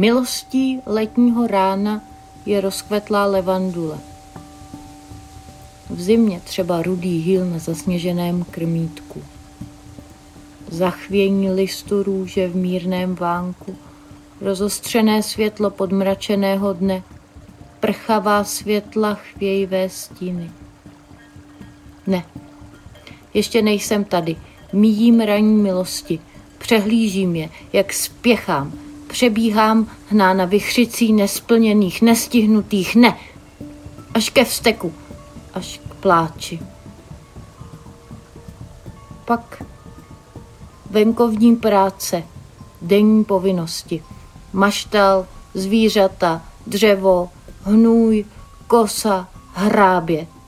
[0.00, 2.02] Milostí letního rána
[2.46, 3.98] je rozkvetlá levandule.
[5.90, 9.22] V zimě třeba rudý hýl na zasněženém krmítku.
[10.70, 13.76] Zachvění listu růže v mírném vánku,
[14.40, 17.02] rozostřené světlo podmračeného dne,
[17.80, 20.50] prchavá světla chvějvé stíny.
[22.06, 22.24] Ne,
[23.34, 24.36] ještě nejsem tady.
[24.72, 26.20] Míjím raní milosti.
[26.58, 28.87] Přehlížím je, jak spěchám.
[29.08, 33.18] Přebíhám hnána vychřicí nesplněných, nestihnutých, ne.
[34.14, 34.94] Až ke vsteku,
[35.54, 36.60] až k pláči.
[39.24, 39.62] Pak
[40.90, 42.22] venkovní práce,
[42.82, 44.02] denní povinnosti,
[44.52, 47.30] maštal, zvířata, dřevo,
[47.64, 48.24] hnůj,
[48.66, 50.26] kosa, hrábě–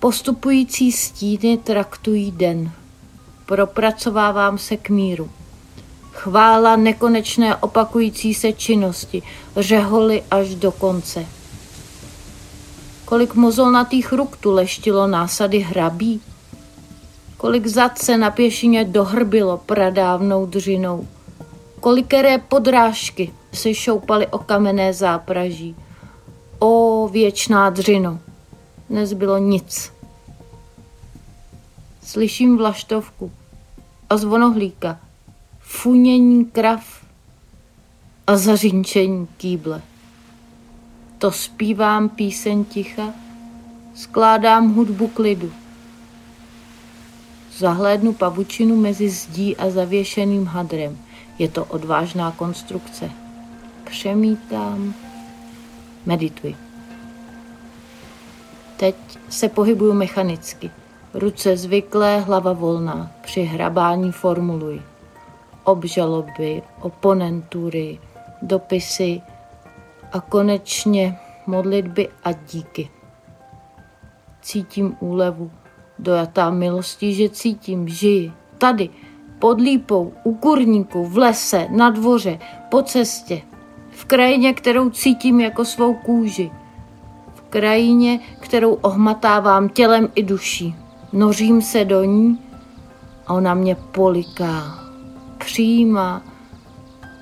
[0.00, 2.72] Postupující stíny traktují den.
[3.46, 5.30] Propracovávám se k míru.
[6.20, 9.22] Chvála nekonečné opakující se činnosti,
[9.56, 11.26] řeholi až do konce.
[13.04, 16.20] Kolik mozolnatých ruk tu leštilo násady hrabí?
[17.36, 21.08] Kolik zad se na pěšině dohrbilo pradávnou dřinou?
[21.80, 25.76] Kolikeré podrážky se šoupaly o kamenné zápraží?
[26.58, 28.18] O věčná dřino!
[28.88, 29.92] nezbylo nic.
[32.02, 33.32] Slyším vlaštovku
[34.10, 34.98] a zvonohlíka,
[35.82, 37.04] funění krav
[38.26, 39.82] a zařinčení kýble.
[41.18, 43.12] To zpívám píseň ticha,
[43.94, 45.52] skládám hudbu klidu.
[47.58, 50.98] Zahlédnu pavučinu mezi zdí a zavěšeným hadrem.
[51.38, 53.10] Je to odvážná konstrukce.
[53.84, 54.94] Přemítám,
[56.06, 56.56] medituji.
[58.76, 58.96] Teď
[59.28, 60.70] se pohybuju mechanicky.
[61.14, 63.10] Ruce zvyklé, hlava volná.
[63.22, 64.89] Při hrabání formuluji.
[65.64, 67.98] Obžaloby, oponentury,
[68.42, 69.22] dopisy
[70.12, 72.90] a konečně modlitby a díky.
[74.42, 75.50] Cítím úlevu,
[75.98, 78.88] dojatá milostí, že cítím, žiji, tady,
[79.38, 82.38] pod lípou, u kurníku, v lese, na dvoře,
[82.68, 83.42] po cestě,
[83.90, 86.50] v krajině, kterou cítím jako svou kůži
[87.50, 90.74] krajině, kterou ohmatávám tělem i duší.
[91.12, 92.38] Nořím se do ní
[93.26, 94.79] a ona mě poliká,
[95.44, 96.22] přijímá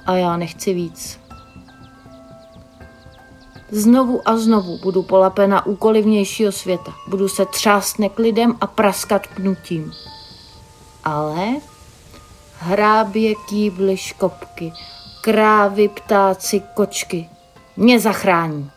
[0.07, 1.21] a já nechci víc.
[3.71, 6.95] Znovu a znovu budu polapena úkoly vnějšího světa.
[7.09, 9.93] Budu se třást neklidem a praskat pnutím.
[11.05, 11.47] Ale
[12.59, 14.73] hrábě, kýbly, škopky,
[15.21, 17.29] krávy, ptáci, kočky
[17.79, 18.71] mě zachrání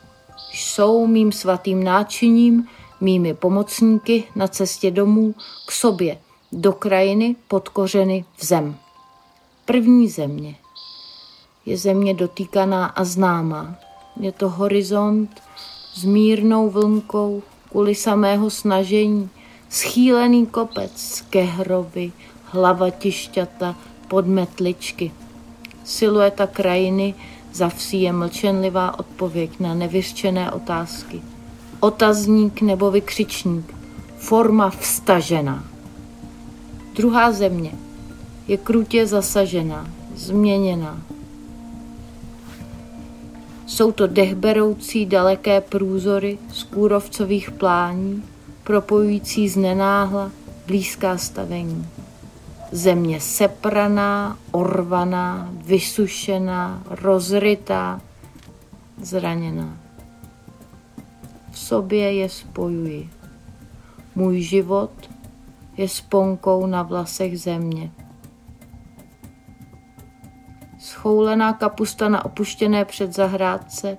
[0.53, 2.67] jsou mým svatým náčiním,
[3.01, 5.35] mými pomocníky na cestě domů
[5.65, 6.17] k sobě,
[6.51, 8.75] do krajiny pod kořeny v zem.
[9.71, 10.55] První země
[11.65, 13.75] je země dotýkaná a známá.
[14.19, 15.41] Je to horizont
[15.93, 19.29] s mírnou vlnkou kvůli samého snažení,
[19.69, 22.11] schýlený kopec, kehrovy,
[22.45, 23.75] hlava tišťata,
[24.07, 25.11] podmetličky.
[25.83, 27.13] Silueta krajiny
[27.53, 31.21] za je mlčenlivá odpověď na nevyřčené otázky.
[31.79, 33.75] Otazník nebo vykřičník.
[34.17, 35.63] Forma vstažená.
[36.95, 37.71] Druhá země
[38.47, 41.01] je krutě zasažená, změněná.
[43.65, 48.23] Jsou to dechberoucí daleké průzory z kůrovcových plání,
[48.63, 50.31] propojující z nenáhla
[50.67, 51.87] blízká stavení
[52.71, 58.01] země sepraná, orvaná, vysušená, rozrytá,
[59.01, 59.77] zraněná.
[61.51, 63.09] V sobě je spojuji.
[64.15, 64.91] Můj život
[65.77, 67.91] je sponkou na vlasech země.
[71.01, 73.97] Schoulená kapusta na opuštěné předzahrádce,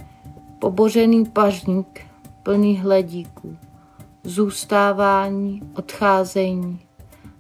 [0.59, 2.01] pobořený pařník
[2.43, 3.57] plný hledíků,
[4.25, 6.81] zůstávání, odcházení,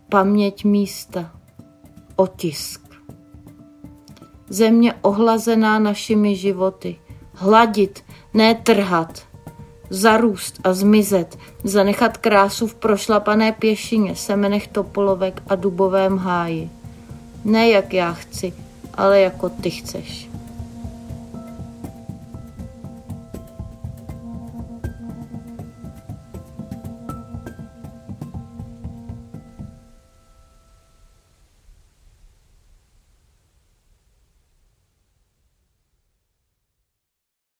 [0.08, 1.30] paměť místa,
[2.16, 2.80] otisk.
[4.48, 6.96] Země ohlazená našimi životy,
[7.34, 8.04] hladit,
[8.34, 9.22] ne trhat,
[9.90, 16.70] zarůst a zmizet, zanechat krásu v prošlapané pěšině, semenech topolovek a dubovém háji.
[17.44, 18.52] Ne jak já chci,
[18.94, 20.31] ale jako ty chceš.